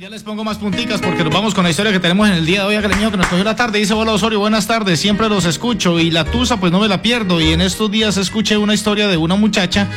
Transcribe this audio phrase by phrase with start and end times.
[0.00, 2.46] ya les pongo más punticas porque nos vamos con la historia que tenemos en el
[2.46, 2.76] día de hoy.
[2.76, 3.80] Acá que nos cogió la tarde.
[3.80, 5.00] Dice, hola Osorio, buenas tardes.
[5.00, 7.40] Siempre los escucho y la tusa pues no me la pierdo.
[7.40, 9.88] Y en estos días escuché una historia de una muchacha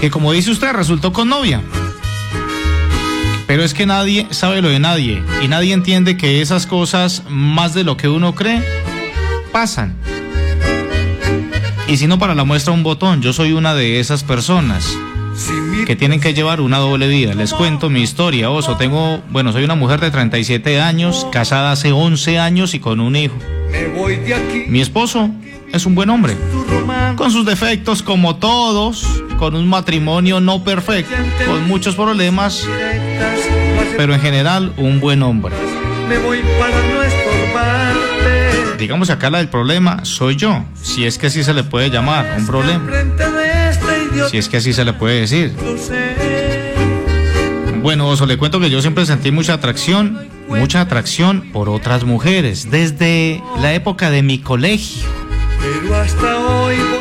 [0.00, 1.62] que como dice usted resultó con novia.
[3.48, 7.74] Pero es que nadie sabe lo de nadie y nadie entiende que esas cosas, más
[7.74, 8.62] de lo que uno cree,
[9.50, 9.96] pasan.
[11.88, 14.96] Y si no, para la muestra un botón, yo soy una de esas personas
[15.86, 17.34] que tienen que llevar una doble vida.
[17.34, 18.76] Les cuento mi historia, oso.
[18.76, 23.16] Tengo, bueno, soy una mujer de 37 años, casada hace 11 años y con un
[23.16, 23.36] hijo.
[24.68, 25.30] Mi esposo
[25.72, 26.36] es un buen hombre,
[27.16, 29.06] con sus defectos como todos,
[29.38, 31.14] con un matrimonio no perfecto,
[31.46, 32.66] con muchos problemas,
[33.96, 35.54] pero en general un buen hombre.
[36.08, 38.76] Me voy para no estorbarte.
[38.78, 42.34] Digamos acá la del problema soy yo, si es que así se le puede llamar,
[42.36, 42.84] un problema.
[44.30, 45.52] Si es que así se le puede decir.
[47.82, 52.70] Bueno, Oso, le cuento que yo siempre sentí mucha atracción, mucha atracción por otras mujeres,
[52.70, 55.08] desde la época de mi colegio.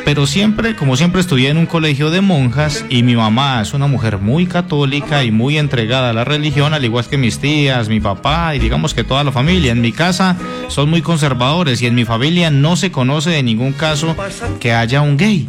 [0.06, 3.88] Pero siempre, como siempre estudié en un colegio de monjas y mi mamá es una
[3.88, 8.00] mujer muy católica y muy entregada a la religión, al igual que mis tías, mi
[8.00, 9.72] papá y digamos que toda la familia.
[9.72, 10.36] En mi casa
[10.68, 14.16] son muy conservadores y en mi familia no se conoce de ningún caso
[14.60, 15.48] que haya un gay.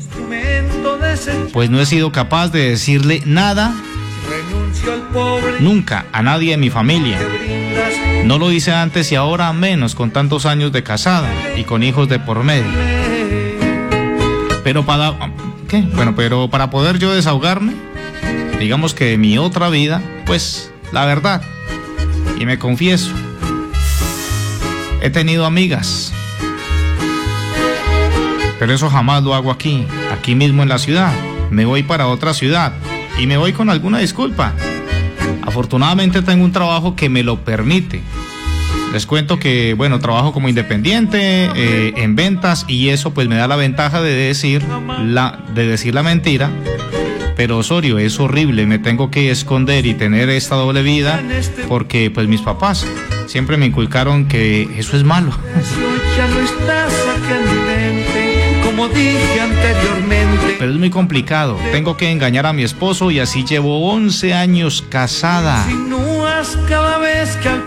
[1.53, 3.75] Pues no he sido capaz de decirle nada
[5.61, 7.19] nunca a nadie de mi familia.
[8.25, 12.09] No lo hice antes y ahora menos con tantos años de casada y con hijos
[12.09, 12.71] de por medio.
[14.63, 15.17] Pero para
[15.69, 15.83] ¿qué?
[15.83, 17.75] Bueno, pero para poder yo desahogarme,
[18.59, 21.43] digamos que de mi otra vida, pues la verdad
[22.39, 23.13] y me confieso,
[25.03, 26.13] he tenido amigas.
[28.61, 31.11] Pero eso jamás lo hago aquí, aquí mismo en la ciudad.
[31.51, 32.75] Me voy para otra ciudad
[33.19, 34.53] y me voy con alguna disculpa.
[35.43, 38.03] Afortunadamente tengo un trabajo que me lo permite.
[38.93, 43.49] Les cuento que, bueno, trabajo como independiente eh, en ventas y eso pues me da
[43.49, 44.63] la ventaja de decir
[45.07, 46.51] la, de decir la mentira.
[47.37, 51.23] Pero Osorio, es horrible, me tengo que esconder y tener esta doble vida
[51.67, 52.87] porque pues mis papás
[53.27, 55.33] siempre me inculcaron que eso es malo.
[58.81, 60.57] Como dije anteriormente.
[60.59, 61.59] Pero es muy complicado.
[61.71, 65.67] Tengo que engañar a mi esposo y así llevo 11 años casada.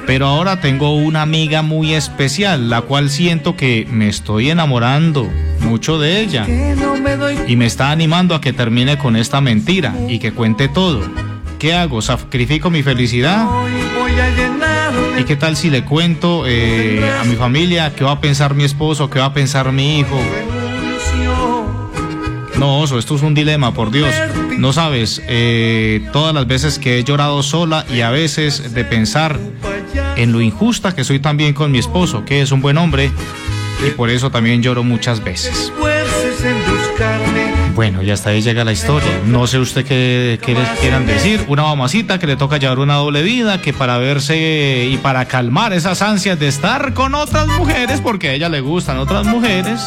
[0.07, 5.29] Pero ahora tengo una amiga muy especial, la cual siento que me estoy enamorando
[5.59, 6.47] mucho de ella.
[7.47, 11.01] Y me está animando a que termine con esta mentira y que cuente todo.
[11.59, 12.01] ¿Qué hago?
[12.01, 13.47] ¿Sacrifico mi felicidad?
[15.19, 18.63] ¿Y qué tal si le cuento eh, a mi familia qué va a pensar mi
[18.63, 20.19] esposo, qué va a pensar mi hijo?
[22.63, 24.16] No, Oso, esto es un dilema, por Dios.
[24.57, 29.38] No sabes, eh, todas las veces que he llorado sola y a veces de pensar
[30.16, 33.12] en lo injusta que soy también con mi esposo, que es un buen hombre,
[33.85, 35.74] y por eso también lloro muchas veces.
[37.75, 39.09] Bueno, y hasta ahí llega la historia.
[39.25, 41.44] No sé usted qué, qué quieran decir.
[41.50, 45.74] Una mamacita que le toca llevar una doble vida, que para verse y para calmar
[45.74, 49.81] esas ansias de estar con otras mujeres, porque a ella le gustan otras mujeres,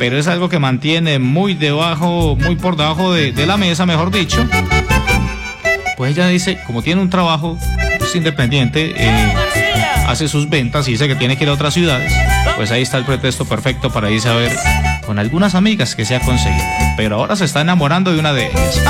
[0.00, 4.42] pero es algo que mantiene muy debajo, muy por debajo de, la mesa, mejor dicho.
[5.98, 7.58] Pues ella dice, como tiene un trabajo
[8.00, 9.34] es independiente, eh,
[10.06, 12.14] hace sus ventas y dice que tiene que ir a otras ciudades,
[12.56, 14.56] pues ahí está el pretexto perfecto para irse a ver
[15.04, 16.64] con algunas amigas que se ha conseguido.
[16.96, 18.80] Pero ahora se está enamorando de una de ellas.